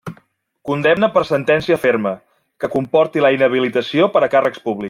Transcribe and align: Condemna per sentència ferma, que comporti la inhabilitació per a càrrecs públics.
Condemna 0.69 1.09
per 1.17 1.23
sentència 1.31 1.77
ferma, 1.83 2.15
que 2.63 2.71
comporti 2.79 3.25
la 3.27 3.33
inhabilitació 3.39 4.13
per 4.17 4.23
a 4.29 4.35
càrrecs 4.37 4.65
públics. 4.69 4.79